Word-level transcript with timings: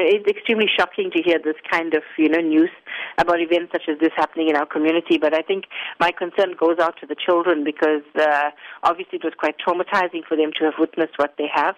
It's 0.00 0.26
extremely 0.26 0.66
shocking 0.74 1.10
to 1.12 1.22
hear 1.22 1.38
this 1.38 1.56
kind 1.70 1.94
of, 1.94 2.02
you 2.16 2.28
know, 2.28 2.40
news 2.40 2.70
about 3.18 3.40
events 3.40 3.72
such 3.72 3.88
as 3.88 3.98
this 3.98 4.12
happening 4.16 4.48
in 4.48 4.56
our 4.56 4.66
community. 4.66 5.18
But 5.18 5.34
I 5.34 5.42
think 5.42 5.64
my 5.98 6.12
concern 6.12 6.54
goes 6.58 6.78
out 6.78 6.96
to 7.00 7.06
the 7.06 7.16
children 7.16 7.64
because 7.64 8.02
uh, 8.18 8.50
obviously 8.82 9.18
it 9.18 9.24
was 9.24 9.34
quite 9.36 9.56
traumatizing 9.58 10.24
for 10.26 10.36
them 10.36 10.50
to 10.58 10.64
have 10.64 10.74
witnessed 10.78 11.14
what 11.16 11.34
they 11.38 11.48
have. 11.52 11.74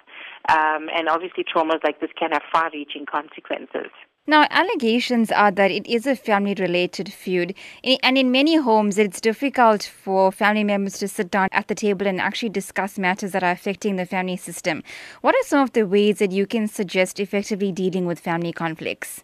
Um, 0.48 0.88
and 0.94 1.08
obviously 1.08 1.44
traumas 1.44 1.82
like 1.84 2.00
this 2.00 2.10
can 2.18 2.32
have 2.32 2.42
far-reaching 2.52 3.06
consequences. 3.06 3.90
Now, 4.30 4.46
allegations 4.48 5.32
are 5.32 5.50
that 5.50 5.72
it 5.72 5.88
is 5.88 6.06
a 6.06 6.14
family 6.14 6.54
related 6.54 7.12
feud, 7.12 7.52
and 7.82 8.16
in 8.16 8.30
many 8.30 8.54
homes, 8.54 8.96
it's 8.96 9.20
difficult 9.20 9.82
for 9.82 10.30
family 10.30 10.62
members 10.62 11.00
to 11.00 11.08
sit 11.08 11.32
down 11.32 11.48
at 11.50 11.66
the 11.66 11.74
table 11.74 12.06
and 12.06 12.20
actually 12.20 12.50
discuss 12.50 12.96
matters 12.96 13.32
that 13.32 13.42
are 13.42 13.50
affecting 13.50 13.96
the 13.96 14.06
family 14.06 14.36
system. 14.36 14.84
What 15.20 15.34
are 15.34 15.42
some 15.42 15.62
of 15.62 15.72
the 15.72 15.82
ways 15.82 16.20
that 16.20 16.30
you 16.30 16.46
can 16.46 16.68
suggest 16.68 17.18
effectively 17.18 17.72
dealing 17.72 18.06
with 18.06 18.20
family 18.20 18.52
conflicts? 18.52 19.20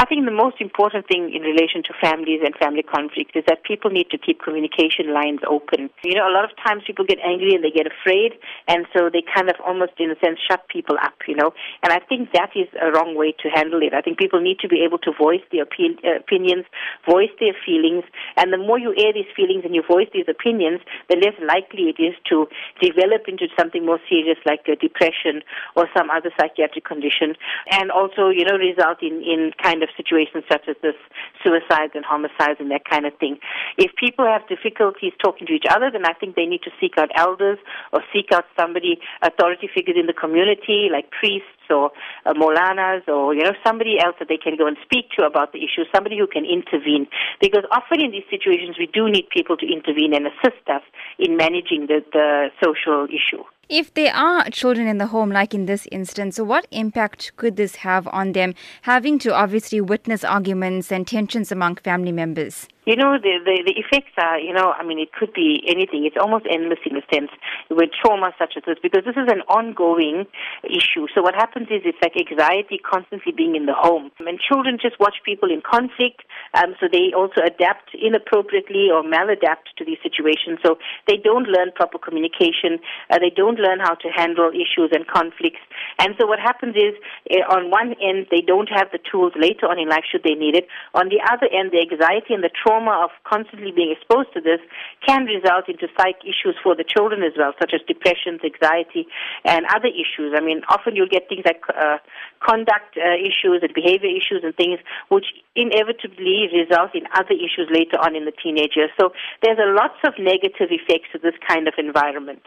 I 0.00 0.06
think 0.08 0.24
the 0.24 0.32
most 0.32 0.64
important 0.64 1.04
thing 1.12 1.28
in 1.28 1.44
relation 1.44 1.84
to 1.84 1.92
families 2.00 2.40
and 2.40 2.56
family 2.56 2.80
conflicts 2.80 3.36
is 3.36 3.44
that 3.44 3.68
people 3.68 3.92
need 3.92 4.08
to 4.08 4.16
keep 4.16 4.40
communication 4.40 5.12
lines 5.12 5.44
open. 5.44 5.92
You 6.00 6.16
know, 6.16 6.24
a 6.24 6.32
lot 6.32 6.48
of 6.48 6.56
times 6.56 6.88
people 6.88 7.04
get 7.04 7.20
angry 7.20 7.52
and 7.52 7.60
they 7.60 7.68
get 7.68 7.84
afraid, 7.84 8.32
and 8.64 8.88
so 8.96 9.12
they 9.12 9.20
kind 9.20 9.52
of 9.52 9.60
almost, 9.60 9.92
in 10.00 10.08
a 10.08 10.16
sense, 10.24 10.40
shut 10.40 10.64
people 10.72 10.96
up, 11.04 11.20
you 11.28 11.36
know. 11.36 11.52
And 11.84 11.92
I 11.92 12.00
think 12.00 12.32
that 12.32 12.56
is 12.56 12.64
a 12.80 12.88
wrong 12.96 13.12
way 13.12 13.36
to 13.44 13.52
handle 13.52 13.84
it. 13.84 13.92
I 13.92 14.00
think 14.00 14.16
people 14.16 14.40
need 14.40 14.56
to 14.64 14.72
be 14.72 14.80
able 14.80 14.96
to 15.04 15.12
voice 15.12 15.44
their 15.52 15.68
opi- 15.68 16.00
uh, 16.00 16.16
opinions, 16.16 16.64
voice 17.04 17.36
their 17.36 17.52
feelings, 17.60 18.08
and 18.40 18.54
the 18.54 18.56
more 18.56 18.80
you 18.80 18.96
air 18.96 19.12
these 19.12 19.28
feelings 19.36 19.68
and 19.68 19.76
you 19.76 19.84
voice 19.84 20.08
these 20.16 20.32
opinions, 20.32 20.80
the 21.12 21.20
less 21.20 21.36
likely 21.44 21.92
it 21.92 22.00
is 22.00 22.16
to 22.32 22.48
develop 22.80 23.28
into 23.28 23.52
something 23.52 23.84
more 23.84 24.00
serious 24.08 24.40
like 24.48 24.64
depression 24.64 25.44
or 25.76 25.92
some 25.92 26.08
other 26.08 26.32
psychiatric 26.40 26.88
condition, 26.88 27.36
and 27.68 27.92
also, 27.92 28.32
you 28.32 28.48
know, 28.48 28.56
result 28.56 29.04
in, 29.04 29.20
in 29.20 29.52
kind 29.60 29.82
of 29.82 29.89
situations 29.96 30.44
such 30.50 30.68
as 30.68 30.76
this, 30.82 30.96
suicides 31.42 31.92
and 31.94 32.04
homicides 32.04 32.60
and 32.60 32.70
that 32.70 32.84
kind 32.88 33.06
of 33.06 33.14
thing. 33.18 33.38
If 33.78 33.92
people 33.96 34.24
have 34.26 34.46
difficulties 34.48 35.12
talking 35.22 35.46
to 35.46 35.52
each 35.52 35.66
other, 35.68 35.90
then 35.90 36.04
I 36.04 36.12
think 36.12 36.36
they 36.36 36.46
need 36.46 36.62
to 36.62 36.70
seek 36.80 36.98
out 36.98 37.10
elders 37.16 37.58
or 37.92 38.02
seek 38.12 38.32
out 38.32 38.44
somebody, 38.58 38.98
authority 39.22 39.68
figures 39.72 39.96
in 39.98 40.06
the 40.06 40.12
community, 40.12 40.88
like 40.92 41.10
priests 41.10 41.48
or 41.70 41.92
uh, 42.26 42.34
Molanas 42.34 43.06
or, 43.08 43.34
you 43.34 43.42
know, 43.42 43.54
somebody 43.64 43.98
else 44.02 44.16
that 44.18 44.28
they 44.28 44.36
can 44.36 44.56
go 44.56 44.66
and 44.66 44.76
speak 44.82 45.10
to 45.16 45.24
about 45.24 45.52
the 45.52 45.60
issue, 45.60 45.84
somebody 45.94 46.18
who 46.18 46.26
can 46.26 46.44
intervene. 46.44 47.06
Because 47.40 47.64
often 47.70 48.00
in 48.00 48.10
these 48.10 48.26
situations, 48.28 48.76
we 48.78 48.86
do 48.86 49.08
need 49.08 49.28
people 49.30 49.56
to 49.56 49.66
intervene 49.66 50.14
and 50.14 50.26
assist 50.26 50.66
us 50.68 50.82
in 51.20 51.36
managing 51.36 51.86
the, 51.86 52.02
the 52.12 52.48
social 52.62 53.04
issue. 53.04 53.44
If 53.68 53.94
there 53.94 54.12
are 54.12 54.50
children 54.50 54.88
in 54.88 54.98
the 54.98 55.06
home, 55.06 55.30
like 55.30 55.54
in 55.54 55.66
this 55.66 55.86
instance, 55.92 56.40
what 56.40 56.66
impact 56.72 57.30
could 57.36 57.54
this 57.56 57.76
have 57.76 58.08
on 58.08 58.32
them, 58.32 58.54
having 58.82 59.20
to 59.20 59.32
obviously 59.32 59.80
witness 59.80 60.24
arguments 60.24 60.90
and 60.90 61.06
tensions 61.06 61.52
among 61.52 61.76
family 61.76 62.10
members? 62.10 62.66
You 62.86 62.96
know, 62.96 63.18
the, 63.20 63.38
the, 63.44 63.62
the 63.66 63.76
effects 63.76 64.16
are, 64.16 64.40
you 64.40 64.52
know, 64.52 64.72
I 64.72 64.82
mean, 64.82 64.98
it 64.98 65.12
could 65.12 65.32
be 65.32 65.60
anything. 65.68 66.06
It's 66.08 66.16
almost 66.16 66.46
endless 66.50 66.80
in 66.88 66.96
a 66.96 67.04
sense 67.12 67.30
with 67.68 67.90
trauma 67.92 68.32
such 68.38 68.54
as 68.56 68.64
this 68.66 68.78
because 68.82 69.04
this 69.04 69.20
is 69.20 69.28
an 69.28 69.44
ongoing 69.52 70.24
issue. 70.64 71.04
So 71.14 71.20
what 71.20 71.34
happens 71.34 71.68
is 71.68 71.84
it's 71.84 72.00
like 72.00 72.16
anxiety 72.16 72.80
constantly 72.80 73.32
being 73.36 73.54
in 73.54 73.66
the 73.66 73.76
home. 73.76 74.10
And 74.18 74.40
children 74.40 74.78
just 74.80 74.98
watch 74.98 75.20
people 75.24 75.52
in 75.52 75.60
conflict, 75.60 76.24
um, 76.56 76.74
so 76.80 76.88
they 76.90 77.12
also 77.12 77.44
adapt 77.44 77.92
inappropriately 77.92 78.88
or 78.88 79.04
maladapt 79.04 79.76
to 79.76 79.84
these 79.84 80.00
situations. 80.02 80.58
So 80.64 80.80
they 81.06 81.20
don't 81.20 81.52
learn 81.52 81.76
proper 81.76 81.98
communication. 82.00 82.80
Uh, 83.12 83.20
they 83.20 83.30
don't 83.30 83.60
learn 83.60 83.80
how 83.80 83.94
to 84.00 84.08
handle 84.08 84.50
issues 84.56 84.88
and 84.96 85.06
conflicts. 85.06 85.60
And 86.00 86.16
so 86.18 86.26
what 86.26 86.40
happens 86.40 86.74
is, 86.80 86.96
uh, 87.28 87.44
on 87.52 87.68
one 87.70 87.92
end, 88.00 88.32
they 88.32 88.40
don't 88.40 88.72
have 88.72 88.88
the 88.90 88.98
tools 89.04 89.36
later 89.36 89.68
on 89.68 89.78
in 89.78 89.88
life 89.92 90.08
should 90.10 90.24
they 90.24 90.34
need 90.34 90.56
it. 90.56 90.66
On 90.94 91.12
the 91.12 91.20
other 91.28 91.46
end, 91.52 91.76
the 91.76 91.84
anxiety 91.84 92.32
and 92.32 92.42
the 92.42 92.50
trauma 92.50 92.79
trauma 92.80 93.04
of 93.04 93.10
constantly 93.24 93.70
being 93.70 93.92
exposed 93.92 94.32
to 94.34 94.40
this 94.40 94.60
can 95.06 95.24
result 95.24 95.68
into 95.68 95.86
psych 95.96 96.16
issues 96.22 96.56
for 96.62 96.74
the 96.74 96.84
children 96.84 97.22
as 97.22 97.32
well, 97.36 97.52
such 97.58 97.72
as 97.74 97.80
depressions, 97.86 98.40
anxiety, 98.44 99.06
and 99.44 99.66
other 99.74 99.88
issues. 99.88 100.34
I 100.36 100.40
mean, 100.40 100.62
often 100.68 100.96
you'll 100.96 101.08
get 101.08 101.28
things 101.28 101.42
like 101.44 101.62
uh, 101.68 101.98
conduct 102.40 102.96
uh, 102.96 103.16
issues 103.20 103.62
and 103.62 103.72
behavior 103.74 104.10
issues 104.10 104.42
and 104.42 104.54
things 104.56 104.80
which 105.08 105.26
inevitably 105.56 106.48
result 106.52 106.94
in 106.94 107.04
other 107.14 107.34
issues 107.34 107.68
later 107.72 107.98
on 108.00 108.16
in 108.16 108.24
the 108.24 108.32
teenager. 108.32 108.88
So 108.98 109.12
there's 109.42 109.58
a 109.58 109.70
lots 109.72 109.98
of 110.04 110.14
negative 110.18 110.70
effects 110.70 111.12
to 111.12 111.18
this 111.18 111.34
kind 111.46 111.68
of 111.68 111.74
environment. 111.78 112.42